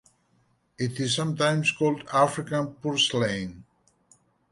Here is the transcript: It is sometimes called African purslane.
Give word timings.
It 0.79 0.99
is 0.99 1.13
sometimes 1.13 1.71
called 1.71 2.09
African 2.11 2.73
purslane. 2.73 3.65